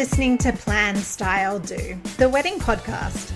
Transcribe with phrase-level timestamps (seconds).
[0.00, 3.32] listening to Plan Style Do, the wedding podcast.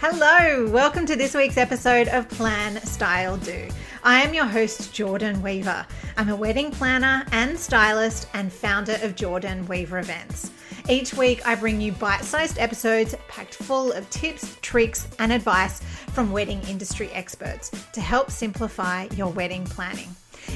[0.00, 3.68] Hello, welcome to this week's episode of Plan Style Do.
[4.02, 5.86] I am your host, Jordan Weaver.
[6.16, 10.50] I'm a wedding planner and stylist and founder of Jordan Weaver Events.
[10.88, 15.80] Each week, I bring you bite sized episodes packed full of tips, tricks, and advice
[16.10, 20.08] from wedding industry experts to help simplify your wedding planning.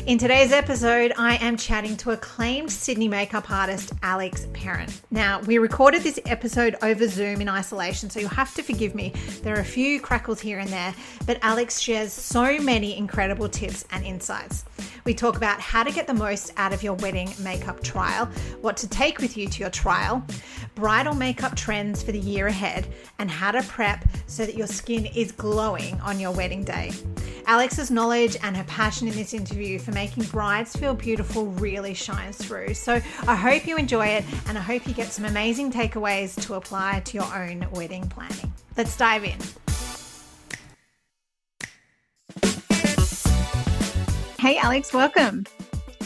[0.06, 5.02] In today's episode, I am chatting to acclaimed Sydney makeup artist Alex Parent.
[5.10, 9.12] Now, we recorded this episode over Zoom in isolation, so you'll have to forgive me.
[9.42, 10.94] There are a few crackles here and there,
[11.26, 14.64] but Alex shares so many incredible tips and insights.
[15.04, 18.27] We talk about how to get the most out of your wedding makeup trial,
[18.60, 20.24] what to take with you to your trial,
[20.74, 22.86] bridal makeup trends for the year ahead,
[23.18, 26.92] and how to prep so that your skin is glowing on your wedding day.
[27.46, 32.36] Alex's knowledge and her passion in this interview for making brides feel beautiful really shines
[32.36, 32.74] through.
[32.74, 36.55] So I hope you enjoy it and I hope you get some amazing takeaways to
[36.55, 38.52] apply to your own wedding planning.
[38.77, 39.38] Let's dive in.
[44.38, 45.44] Hey, Alex, welcome.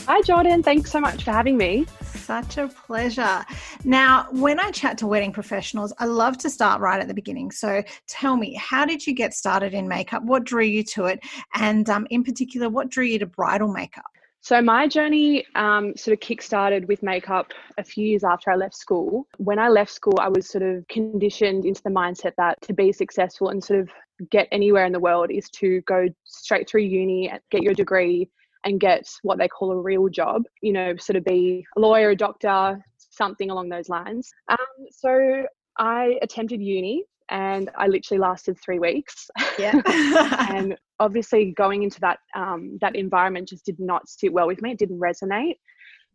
[0.07, 0.63] Hi, Jordan.
[0.63, 1.87] Thanks so much for having me.
[2.25, 3.45] Such a pleasure.
[3.85, 7.51] Now, when I chat to wedding professionals, I love to start right at the beginning.
[7.51, 10.23] So tell me, how did you get started in makeup?
[10.23, 11.21] What drew you to it?
[11.53, 14.05] And um, in particular, what drew you to bridal makeup?
[14.41, 18.75] So my journey um, sort of kick-started with makeup a few years after I left
[18.75, 19.27] school.
[19.37, 22.91] When I left school, I was sort of conditioned into the mindset that to be
[22.91, 23.91] successful and sort of
[24.31, 28.31] get anywhere in the world is to go straight through uni, get your degree,
[28.65, 32.11] and get what they call a real job, you know, sort of be a lawyer,
[32.11, 34.33] a doctor, something along those lines.
[34.49, 35.45] Um, so
[35.79, 39.31] I attempted uni and I literally lasted three weeks.
[39.59, 39.81] Yeah.
[40.51, 44.73] and obviously going into that um, that environment just did not sit well with me.
[44.73, 45.57] It didn't resonate.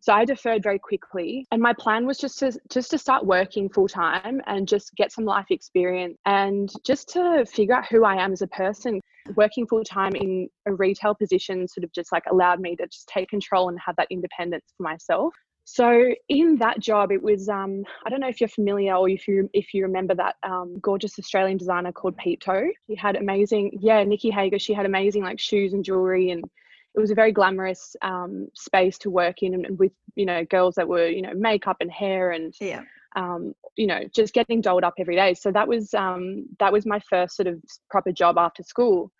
[0.02, 3.70] So I deferred very quickly, and my plan was just to just to start working
[3.70, 8.16] full time and just get some life experience and just to figure out who I
[8.16, 9.02] am as a person
[9.36, 13.08] working full time in a retail position sort of just like allowed me to just
[13.08, 15.34] take control and have that independence for myself.
[15.66, 19.28] So in that job, it was um, I don't know if you're familiar or if
[19.28, 22.70] you if you remember that um, gorgeous Australian designer called Peep Toe.
[22.88, 24.58] She had amazing, yeah, Nikki Hager.
[24.58, 26.44] She had amazing like shoes and jewelry, and
[27.00, 30.46] it was a very glamorous um, space to work in, and, and with you know
[30.46, 32.82] girls that were you know makeup and hair and yeah
[33.16, 35.34] um, you know, just getting dolled up every day.
[35.34, 39.12] So that was um, that was my first sort of proper job after school.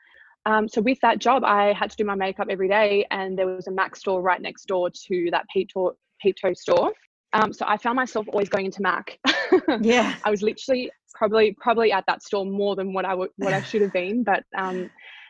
[0.46, 3.48] Um, so with that job, I had to do my makeup every day, and there
[3.48, 6.94] was a Mac store right next door to that Peep Toe, Peep Toe store.
[7.34, 9.20] Um, so I found myself always going into Mac.
[9.82, 13.54] yeah, I was literally probably probably at that store more than what I w- what
[13.54, 14.90] I should have been, but um,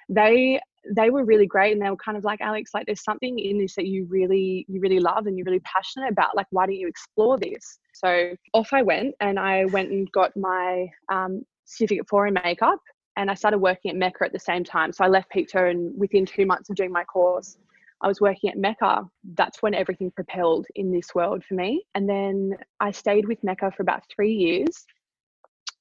[0.10, 0.60] they
[0.96, 3.58] they were really great and they were kind of like alex like there's something in
[3.58, 6.76] this that you really you really love and you're really passionate about like why don't
[6.76, 12.08] you explore this so off i went and i went and got my um, certificate
[12.10, 12.80] for in makeup
[13.18, 15.94] and i started working at mecca at the same time so i left Toe and
[15.98, 17.58] within two months of doing my course
[18.02, 19.04] I was working at Mecca,
[19.34, 21.84] that's when everything propelled in this world for me.
[21.96, 24.86] And then I stayed with Mecca for about three years.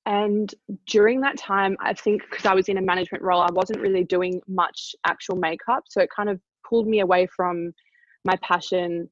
[0.09, 0.55] And
[0.87, 4.05] during that time, I think because I was in a management role, I wasn't really
[4.05, 5.85] doing much actual makeup.
[5.87, 7.75] So it kind of pulled me away from
[8.25, 9.11] my passion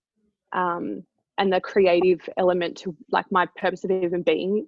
[0.55, 1.05] um,
[1.37, 4.67] and the creative element to like my purpose of even being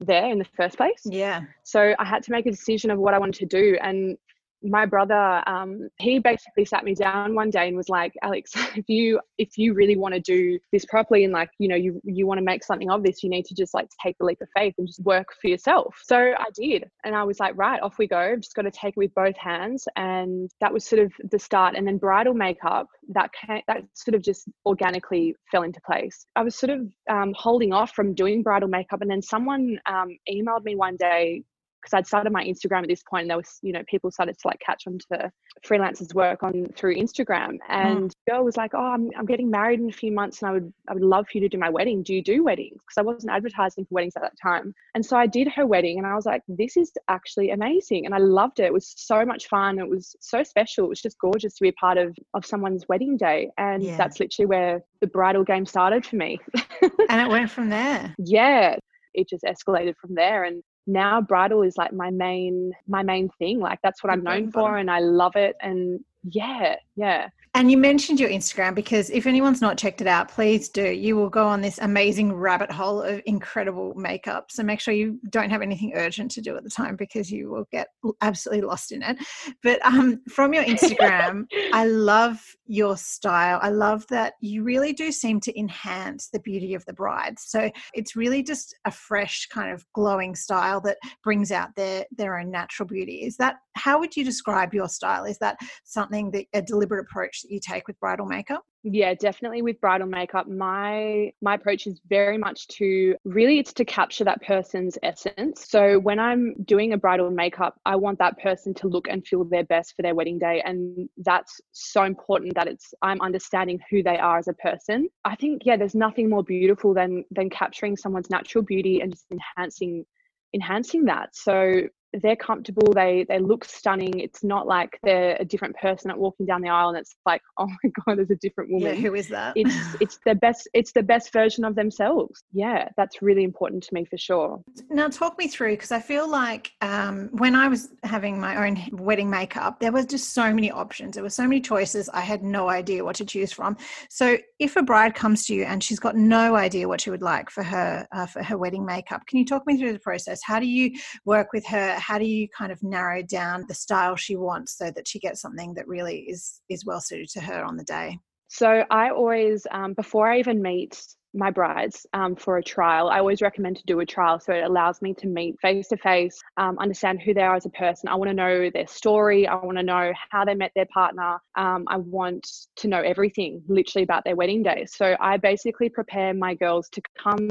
[0.00, 1.00] there in the first place.
[1.06, 1.44] Yeah.
[1.62, 3.78] So I had to make a decision of what I wanted to do.
[3.82, 4.18] And
[4.62, 8.88] my brother um, he basically sat me down one day and was like alex if
[8.88, 12.26] you if you really want to do this properly and like you know you you
[12.26, 14.48] want to make something of this you need to just like take the leap of
[14.56, 15.94] faith and just work for yourself.
[16.02, 18.70] So i did and i was like right off we go I've just got to
[18.70, 19.86] take it with both hands.
[19.96, 24.14] And that was sort of the start and then bridal makeup that came, that sort
[24.14, 26.26] of just organically fell into place.
[26.36, 30.16] I was sort of um, holding off from doing bridal makeup and then someone um,
[30.30, 31.42] emailed me one day
[31.80, 34.36] because I'd started my Instagram at this point and there was, you know, people started
[34.38, 35.30] to like catch on to
[35.64, 37.52] freelancers work on through Instagram.
[37.52, 37.58] Mm.
[37.68, 38.14] And mm.
[38.28, 40.72] girl was like, Oh, I'm, I'm getting married in a few months and I would
[40.88, 42.02] I would love for you to do my wedding.
[42.02, 42.74] Do you do weddings?
[42.74, 44.74] Because I wasn't advertising for weddings at that time.
[44.94, 48.06] And so I did her wedding and I was like, this is actually amazing.
[48.06, 48.64] And I loved it.
[48.64, 49.78] It was so much fun.
[49.78, 50.84] It was so special.
[50.84, 53.50] It was just gorgeous to be a part of of someone's wedding day.
[53.58, 53.96] And yeah.
[53.96, 56.38] that's literally where the bridal game started for me.
[57.08, 58.14] and it went from there.
[58.18, 58.76] Yeah
[59.14, 63.60] it just escalated from there and now bridal is like my main my main thing
[63.60, 66.00] like that's what i'm known for and i love it and
[66.30, 70.68] yeah yeah And you mentioned your Instagram because if anyone's not checked it out, please
[70.68, 70.88] do.
[70.88, 74.52] You will go on this amazing rabbit hole of incredible makeup.
[74.52, 77.50] So make sure you don't have anything urgent to do at the time because you
[77.50, 77.88] will get
[78.20, 79.18] absolutely lost in it.
[79.64, 83.58] But um, from your Instagram, I love your style.
[83.60, 87.36] I love that you really do seem to enhance the beauty of the bride.
[87.40, 92.38] So it's really just a fresh kind of glowing style that brings out their their
[92.38, 93.24] own natural beauty.
[93.24, 95.24] Is that how would you describe your style?
[95.24, 98.62] Is that something that a deliberate approach that you take with bridal makeup?
[98.82, 100.48] Yeah, definitely with bridal makeup.
[100.48, 105.66] My my approach is very much to really it's to capture that person's essence.
[105.68, 109.44] So when I'm doing a bridal makeup, I want that person to look and feel
[109.44, 114.02] their best for their wedding day and that's so important that it's I'm understanding who
[114.02, 115.08] they are as a person.
[115.24, 119.26] I think yeah, there's nothing more beautiful than than capturing someone's natural beauty and just
[119.30, 120.06] enhancing
[120.54, 121.36] enhancing that.
[121.36, 121.82] So
[122.22, 124.20] they're comfortable they they look stunning.
[124.20, 127.42] It's not like they're a different person at walking down the aisle and it's like
[127.58, 128.94] oh my god there's a different woman.
[128.94, 129.52] yeah, who is that?
[129.56, 132.42] It's it's the best it's the best version of themselves.
[132.52, 134.62] Yeah that's really important to me for sure.
[134.90, 138.78] Now talk me through because i feel like um, when i was having my own
[138.92, 141.14] wedding makeup there was just so many options.
[141.14, 142.08] There were so many choices.
[142.08, 143.76] I had no idea what to choose from.
[144.08, 147.22] So if a bride comes to you and she's got no idea what she would
[147.22, 150.40] like for her uh, for her wedding makeup can you talk me through the process?
[150.44, 150.92] How do you
[151.24, 154.90] work with her how do you kind of narrow down the style she wants so
[154.90, 158.18] that she gets something that really is is well suited to her on the day?
[158.48, 161.00] So i always um, before i even meet
[161.32, 164.40] my brides um, for a trial i always recommend to do a trial.
[164.40, 167.70] So it allows me to meet face to face understand who they are as a
[167.70, 168.08] person.
[168.08, 169.46] I want to know their story.
[169.46, 171.38] I want to know how they met their partner.
[171.56, 174.86] Um, i want to know everything literally about their wedding day.
[174.86, 177.48] So i basically prepare my girls to come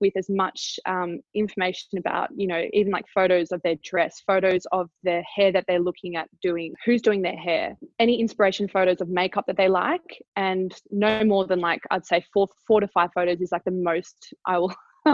[0.00, 4.66] with as much um, information about, you know, even like photos of their dress, photos
[4.72, 9.00] of their hair that they're looking at doing, who's doing their hair, any inspiration photos
[9.00, 12.88] of makeup that they like, and no more than like I'd say four four to
[12.88, 14.74] five photos is like the most I will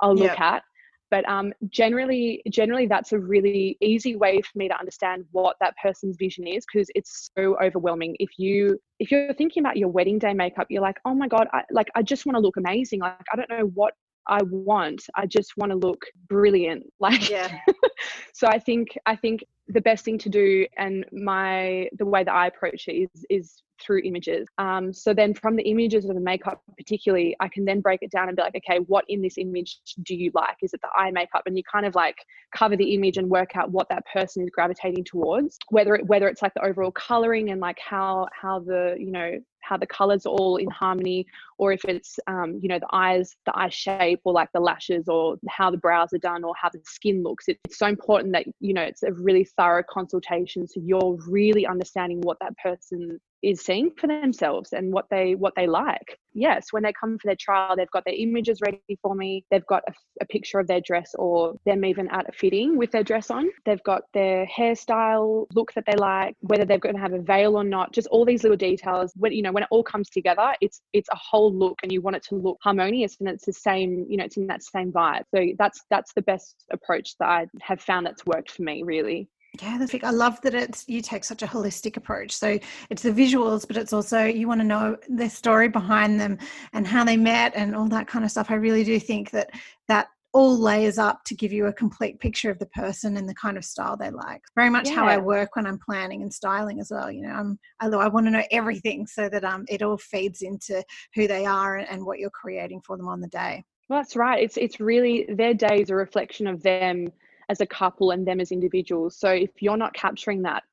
[0.00, 0.62] I'll look at.
[1.08, 5.74] But um, generally generally that's a really easy way for me to understand what that
[5.80, 8.16] person's vision is because it's so overwhelming.
[8.18, 11.48] If you if you're thinking about your wedding day makeup you're like oh my god
[11.52, 13.00] I, like i just want to look amazing.
[13.00, 13.94] Like i don't know what
[14.28, 15.02] I want.
[15.14, 16.84] I just want to look brilliant.
[16.98, 17.58] Like yeah.
[18.32, 22.32] so I think I think the best thing to do and my the way that
[22.32, 24.48] I approach it is is through images.
[24.58, 28.10] Um, so then from the images of the makeup particularly, I can then break it
[28.10, 30.56] down and be like, okay, what in this image do you like?
[30.62, 31.42] Is it the eye makeup?
[31.46, 32.16] And you kind of like
[32.54, 36.28] cover the image and work out what that person is gravitating towards, whether it, whether
[36.28, 39.32] it's like the overall coloring and like how how the you know
[39.66, 41.26] how the colors are all in harmony
[41.58, 45.08] or if it's um, you know the eyes the eye shape or like the lashes
[45.08, 47.46] or how the brows are done or how the skin looks.
[47.48, 52.20] It's so important that you know it's a really thorough consultation so you're really understanding
[52.20, 56.18] what that person is seeing for themselves and what they what they like.
[56.32, 59.44] Yes when they come for their trial they've got their images ready for me.
[59.50, 62.90] They've got a, a, picture of their dress or them even at a fitting with
[62.90, 63.48] their dress on.
[63.64, 67.56] They've got their hairstyle look that they like whether they're going to have a veil
[67.56, 69.12] or not just all these little details.
[69.16, 72.00] When you know when it all comes together it's it's a whole look and you
[72.00, 74.92] want it to look harmonious and it's the same you know it's in that same
[74.92, 75.22] vibe.
[75.34, 79.28] So that's that's the best approach that i have found that's worked for me really
[79.60, 82.32] yeah, that's I love that it's you take such a holistic approach.
[82.32, 82.58] So
[82.90, 86.38] it's the visuals, but it's also you want to know the story behind them
[86.72, 88.50] and how they met and all that kind of stuff.
[88.50, 89.50] I really do think that
[89.88, 93.34] that all layers up to give you a complete picture of the person and the
[93.34, 94.42] kind of style they like.
[94.54, 94.96] Very much yeah.
[94.96, 97.10] how I work when I'm planning and styling as well.
[97.10, 100.42] You know, I'm I, I want to know everything so that um it all feeds
[100.42, 100.84] into
[101.14, 103.64] who they are and, and what you're creating for them on the day.
[103.88, 104.42] Well, that's right.
[104.42, 107.08] It's it's really their day is a reflection of them
[107.48, 109.16] as a couple and them as individuals.
[109.18, 110.64] So if you're not capturing that,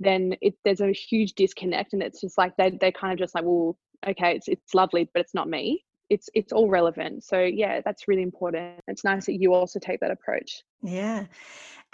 [0.00, 3.34] then it, there's a huge disconnect, and it's just like they they kind of just
[3.34, 5.84] like, well, okay, it's it's lovely, but it's not me.
[6.10, 7.24] It's it's all relevant.
[7.24, 8.80] So yeah, that's really important.
[8.88, 10.62] It's nice that you also take that approach.
[10.82, 11.26] Yeah.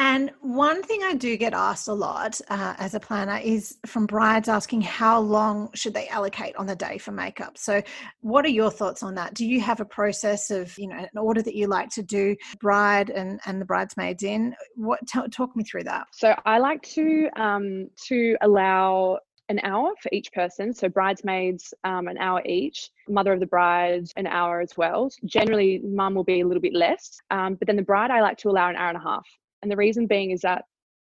[0.00, 4.06] And one thing I do get asked a lot uh, as a planner is from
[4.06, 7.58] brides asking how long should they allocate on the day for makeup.
[7.58, 7.82] So,
[8.20, 9.34] what are your thoughts on that?
[9.34, 12.36] Do you have a process of you know an order that you like to do
[12.60, 14.54] bride and and the bridesmaids in?
[14.76, 16.06] What t- talk me through that?
[16.12, 20.72] So I like to um, to allow an hour for each person.
[20.74, 22.90] So bridesmaids, um, an hour each.
[23.08, 25.10] Mother of the bride, an hour as well.
[25.24, 28.38] Generally, mum will be a little bit less, um, but then the bride I like
[28.38, 29.26] to allow an hour and a half.
[29.62, 30.64] And the reason being is that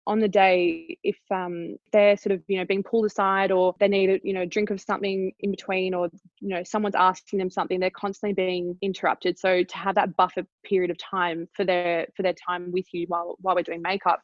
[0.07, 3.87] on the day if um, they're sort of you know being pulled aside or they
[3.87, 6.09] need a you know drink of something in between or
[6.41, 10.43] you know someone's asking them something they're constantly being interrupted so to have that buffer
[10.65, 14.21] period of time for their for their time with you while while we're doing makeup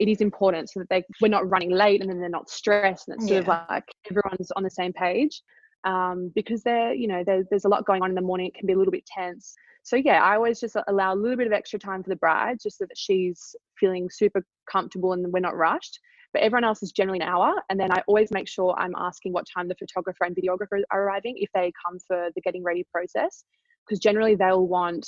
[0.00, 3.06] it is important so that they we're not running late and then they're not stressed
[3.06, 3.54] and it's sort yeah.
[3.64, 5.42] of like everyone's on the same page.
[5.84, 8.54] Um, because there you know there, there's a lot going on in the morning it
[8.54, 9.54] can be a little bit tense.
[9.82, 12.58] So yeah i always just allow a little bit of extra time for the bride
[12.62, 16.00] just so that she's feeling super comfortable and we're not rushed.
[16.32, 19.32] But everyone else is generally an hour and then i always make sure i'm asking
[19.32, 22.86] what time the photographer and videographer are arriving if they come for the getting ready
[22.92, 23.44] process.
[23.86, 25.06] Because generally they'll want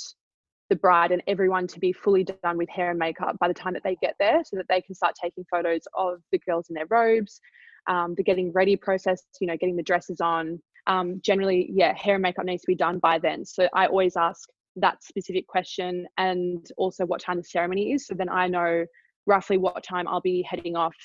[0.73, 3.73] the bride and everyone to be fully done with hair and makeup by the time
[3.73, 6.73] that they get there so that they can start taking photos of the girls in
[6.73, 7.39] their robes
[7.87, 12.15] um, the getting ready process you know getting the dresses on um, generally yeah hair
[12.15, 16.07] and makeup needs to be done by then so i always ask that specific question
[16.17, 18.07] and also what time the ceremony is.
[18.07, 18.85] So then I know
[19.25, 20.95] roughly what time I'll be heading off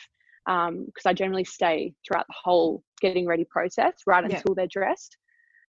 [0.46, 4.54] because um, I generally stay throughout the whole getting ready process right until yeah.
[4.56, 5.16] they're dressed.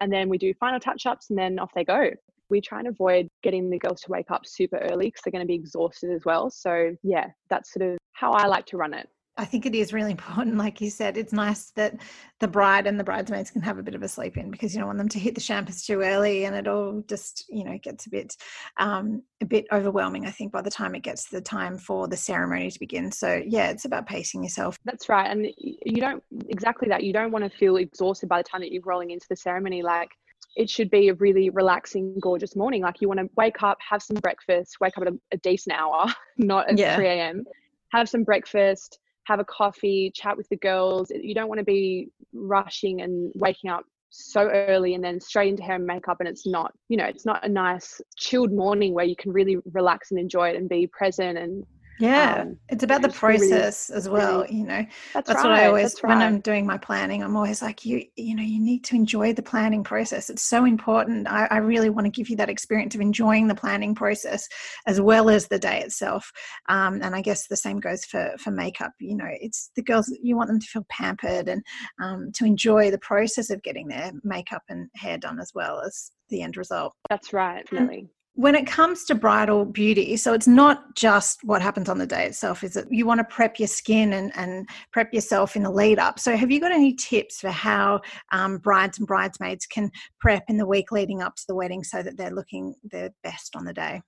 [0.00, 2.10] And then we do final touch ups and then off they go.
[2.50, 5.44] We try and avoid getting the girls to wake up super early because they're going
[5.44, 6.50] to be exhausted as well.
[6.50, 9.08] So, yeah, that's sort of how I like to run it.
[9.38, 10.56] I think it is really important.
[10.56, 12.00] Like you said, it's nice that
[12.40, 14.80] the bride and the bridesmaids can have a bit of a sleep in because you
[14.80, 17.78] don't want them to hit the champers too early and it all just, you know,
[17.82, 18.34] gets a bit
[18.78, 22.08] um, a bit overwhelming, I think, by the time it gets to the time for
[22.08, 23.12] the ceremony to begin.
[23.12, 24.78] So yeah, it's about pacing yourself.
[24.84, 25.30] That's right.
[25.30, 27.04] And you don't exactly that.
[27.04, 29.82] You don't want to feel exhausted by the time that you're rolling into the ceremony.
[29.82, 30.10] Like
[30.56, 32.82] it should be a really relaxing, gorgeous morning.
[32.82, 35.78] Like you want to wake up, have some breakfast, wake up at a, a decent
[35.78, 36.06] hour,
[36.38, 36.96] not at yeah.
[36.96, 37.44] 3 a.m.
[37.92, 41.12] Have some breakfast, have a coffee, chat with the girls.
[41.14, 45.62] You don't want to be rushing and waking up so early and then straight into
[45.62, 49.04] hair and makeup and it's not you know it's not a nice chilled morning where
[49.04, 51.66] you can really relax and enjoy it and be present and
[51.98, 54.42] yeah, um, it's about the process really, as well.
[54.42, 54.84] Really, you know,
[55.14, 56.10] that's, that's right, what I always right.
[56.10, 57.22] when I'm doing my planning.
[57.22, 60.28] I'm always like, you, you know, you need to enjoy the planning process.
[60.28, 61.28] It's so important.
[61.28, 64.48] I, I really want to give you that experience of enjoying the planning process
[64.86, 66.30] as well as the day itself.
[66.68, 68.92] Um, and I guess the same goes for for makeup.
[69.00, 70.12] You know, it's the girls.
[70.22, 71.62] You want them to feel pampered and
[72.02, 76.10] um, to enjoy the process of getting their makeup and hair done as well as
[76.28, 76.92] the end result.
[77.08, 81.88] That's right, definitely when it comes to bridal beauty, so it's not just what happens
[81.88, 82.86] on the day itself, is it?
[82.90, 86.20] You want to prep your skin and, and prep yourself in the lead up.
[86.20, 88.02] So, have you got any tips for how
[88.32, 89.90] um, brides and bridesmaids can
[90.20, 93.56] prep in the week leading up to the wedding so that they're looking their best
[93.56, 94.02] on the day?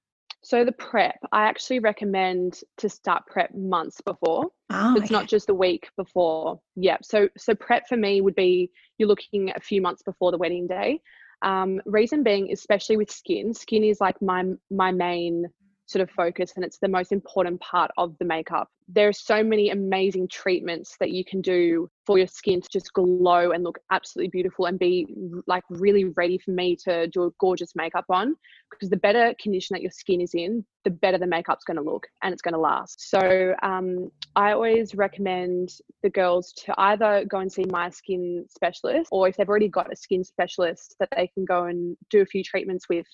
[0.44, 4.44] So, the prep, I actually recommend to start prep months before.
[4.68, 5.14] Oh, it's okay.
[5.14, 6.61] not just the week before.
[6.76, 6.99] Yeah.
[7.02, 10.66] So, so prep for me would be you're looking a few months before the wedding
[10.66, 11.00] day.
[11.42, 15.50] Um, reason being, especially with skin, skin is like my my main
[15.88, 18.68] sort of focus and it's the most important part of the makeup.
[18.88, 22.92] There are so many amazing treatments that you can do for your skin to just
[22.92, 25.07] glow and look absolutely beautiful and be
[25.47, 28.37] like really ready for me to do a gorgeous makeup on
[28.71, 31.83] because the better condition that your skin is in, the better the makeup's going to
[31.83, 33.11] look and it's going to last.
[33.11, 35.71] So um, I always recommend
[36.02, 39.90] the girls to either go and see my skin specialist or if they've already got
[39.90, 43.07] a skin specialist that they can go and do a few treatments with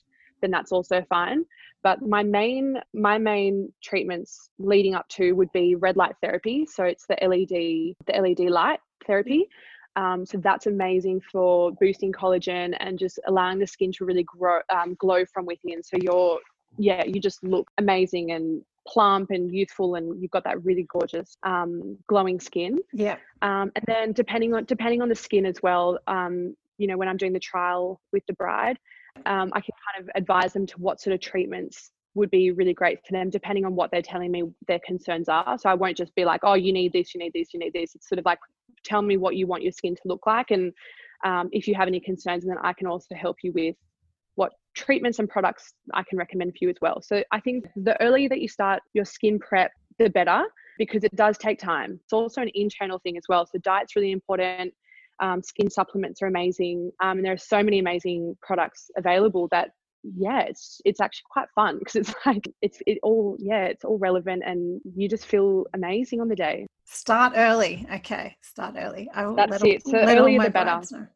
[0.45, 1.45] then that's also fine.
[1.83, 6.67] But my main my main treatments leading up to would be red light therapy.
[6.67, 9.49] So it's the LED the LED light therapy.
[9.97, 14.61] Um, so that's amazing for boosting collagen and just allowing the skin to really grow
[14.75, 15.83] um, glow from within.
[15.83, 16.41] So you're
[16.79, 21.37] yeah you just look amazing and plump and youthful and you've got that really gorgeous
[21.43, 25.99] um, glowing skin yeah um, and then depending on depending on the skin as well
[26.07, 28.79] um, you know when i'm doing the trial with the bride
[29.26, 32.75] um, I can kind of advise them to what sort of treatments would be really
[32.75, 35.59] great for them depending on what they're telling me their concerns are.
[35.59, 37.73] So I won't just be like, oh, you need this, you need this, you need
[37.73, 37.94] this.
[37.94, 38.38] It's sort of like,
[38.85, 40.50] tell me what you want your skin to look like.
[40.50, 40.73] And
[41.25, 43.75] um, if you have any concerns, and then I can also help you with
[44.37, 47.00] what treatments and products I can recommend for you as well.
[47.02, 50.44] So I think the earlier that you start your skin prep, the better
[50.76, 52.00] because it does take time.
[52.02, 53.47] It's also an internal thing as well.
[53.47, 54.75] So diet's really important.
[55.21, 59.71] Um, skin supplements are amazing, um, and there are so many amazing products available that
[60.16, 63.99] yeah, it's it's actually quite fun because it's like it's it all yeah, it's all
[63.99, 66.66] relevant, and you just feel amazing on the day.
[66.85, 68.37] Start early, okay.
[68.42, 69.09] Start early.
[69.14, 69.87] I will That's it.
[69.87, 70.80] So earlier the better.
[70.90, 71.06] Know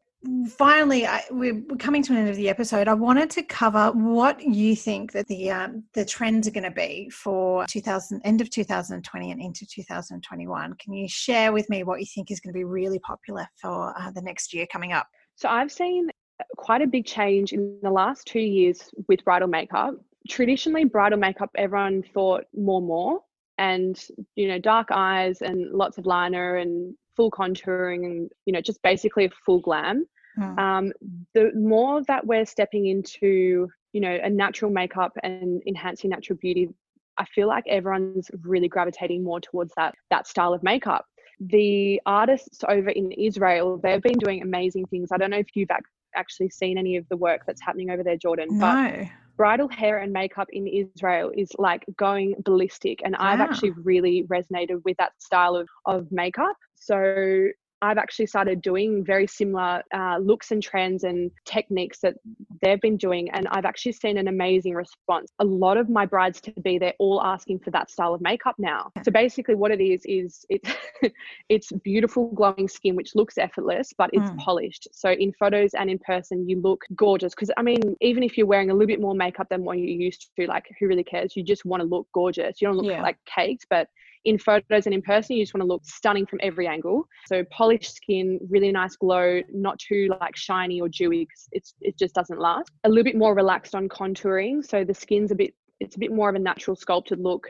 [0.49, 2.87] finally I, we're coming to an end of the episode.
[2.87, 6.71] I wanted to cover what you think that the um, the trends are going to
[6.71, 11.99] be for 2000 end of 2020 and into 2021 can you share with me what
[11.99, 15.07] you think is going to be really popular for uh, the next year coming up?
[15.35, 16.09] So i've seen
[16.57, 19.93] quite a big change in the last two years with bridal makeup.
[20.27, 23.21] Traditionally bridal makeup everyone thought more more
[23.57, 24.01] and
[24.35, 28.81] you know dark eyes and lots of liner and full contouring and you know just
[28.81, 30.05] basically a full glam.
[30.37, 30.57] Mm.
[30.57, 30.93] um,
[31.33, 36.69] the more that we're stepping into you know a natural makeup and enhancing natural beauty
[37.17, 41.05] i feel like everyone's really gravitating more towards that that style of makeup.
[41.41, 45.09] The artists over in israel they've been doing amazing things.
[45.11, 45.77] I don't know if you've
[46.15, 48.59] actually seen any of the work that's happening over there jordan no.
[48.59, 49.07] but
[49.39, 52.99] bridal hair and makeup in Israel is like going ballistic.
[53.05, 53.27] And wow.
[53.27, 56.57] I've actually really resonated with that style of, of makeup.
[56.75, 57.47] So
[57.81, 62.15] I've actually started doing very similar uh, looks and trends and techniques that
[62.61, 63.29] they've been doing.
[63.31, 65.31] And I've actually seen an amazing response.
[65.39, 68.55] A lot of my brides to be, they're all asking for that style of makeup
[68.57, 68.91] now.
[69.03, 70.69] So basically, what it is, is it's,
[71.49, 74.37] it's beautiful, glowing skin, which looks effortless, but it's mm.
[74.37, 74.87] polished.
[74.91, 77.33] So in photos and in person, you look gorgeous.
[77.33, 79.87] Because I mean, even if you're wearing a little bit more makeup than what you're
[79.87, 81.35] used to, like who really cares?
[81.35, 82.61] You just want to look gorgeous.
[82.61, 83.01] You don't look yeah.
[83.01, 83.87] like caked, but
[84.25, 87.07] in photos and in person, you just want to look stunning from every angle.
[87.27, 91.97] So polished skin, really nice glow, not too like shiny or dewy because it's it
[91.97, 92.69] just doesn't last.
[92.83, 96.11] A little bit more relaxed on contouring, so the skin's a bit it's a bit
[96.11, 97.47] more of a natural sculpted look.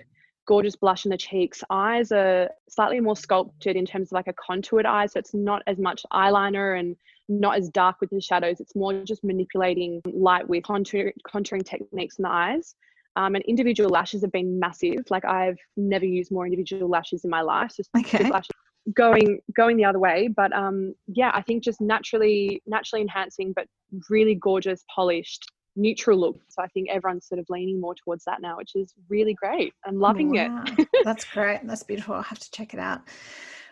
[0.47, 1.63] Gorgeous blush in the cheeks.
[1.69, 5.61] Eyes are slightly more sculpted in terms of like a contoured eye, so it's not
[5.67, 6.95] as much eyeliner and
[7.27, 8.59] not as dark with the shadows.
[8.59, 12.75] It's more just manipulating light with contour, contouring techniques in the eyes.
[13.15, 14.99] Um, and individual lashes have been massive.
[15.09, 17.73] Like I've never used more individual lashes in my life.
[17.75, 18.29] Just okay.
[18.29, 18.51] lashes
[18.93, 20.29] going going the other way.
[20.33, 23.67] But um, yeah, I think just naturally naturally enhancing, but
[24.09, 26.39] really gorgeous, polished, neutral look.
[26.49, 29.73] So I think everyone's sort of leaning more towards that now, which is really great.
[29.85, 30.63] I'm loving wow.
[30.77, 30.87] it.
[31.03, 31.61] That's great.
[31.63, 32.15] That's beautiful.
[32.15, 33.01] I'll have to check it out.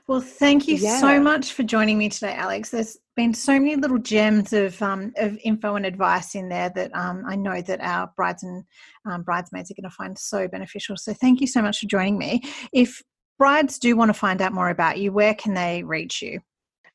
[0.08, 1.02] Well, thank you yeah.
[1.02, 2.70] so much for joining me today, Alex.
[2.70, 6.96] There's been so many little gems of um, of info and advice in there that
[6.96, 8.64] um, I know that our brides and
[9.06, 10.96] um, bridesmaids are going to find so beneficial.
[10.96, 12.42] So, thank you so much for joining me.
[12.72, 13.02] If
[13.38, 16.40] brides do want to find out more about you, where can they reach you?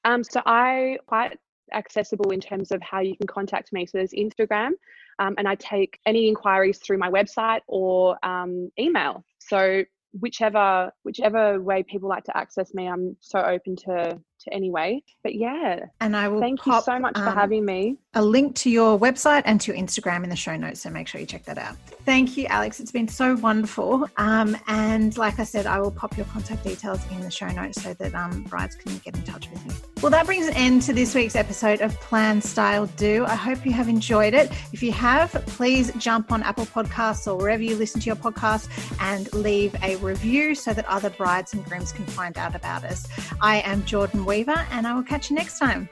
[0.07, 1.39] Um, so, I quite
[1.75, 3.85] accessible in terms of how you can contact me.
[3.85, 4.71] So, there's Instagram,
[5.19, 9.23] um, and I take any inquiries through my website or um, email.
[9.39, 9.85] So
[10.19, 15.03] whichever whichever way people like to access me i'm so open to to any way
[15.23, 17.97] but yeah and i will thank pop, you so much um, for having me.
[18.15, 21.07] a link to your website and to your instagram in the show notes so make
[21.07, 21.77] sure you check that out.
[22.05, 22.81] Thank you alex.
[22.81, 24.09] It's been so wonderful.
[24.17, 27.83] Um, and like i said i will pop your contact details in the show notes
[27.83, 30.83] so that um, brides can get in touch with you well that brings an end
[30.83, 33.25] to this week's episode of plan style do.
[33.27, 34.51] I hope you have enjoyed it.
[34.73, 38.69] If you have please jump on apple podcasts or wherever you listen to your podcast
[39.01, 43.07] and leave a review so that other brides and grooms can find out about us.
[43.41, 45.91] I am jordan Weaver, and I will catch you next time.